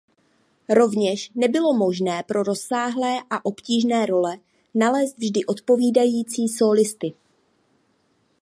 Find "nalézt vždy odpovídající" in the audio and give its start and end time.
4.75-6.47